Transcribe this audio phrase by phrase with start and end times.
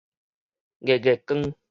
[0.81, 1.55] 月月光